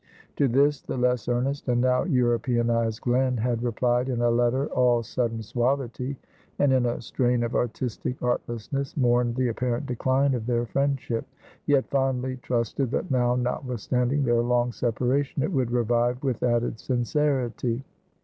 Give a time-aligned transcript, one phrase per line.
[0.37, 5.03] To this, the less earnest and now Europeanized Glen had replied in a letter all
[5.03, 6.17] sudden suavity;
[6.57, 11.27] and in a strain of artistic artlessness, mourned the apparent decline of their friendship;
[11.67, 17.83] yet fondly trusted that now, notwithstanding their long separation, it would revive with added sincerity.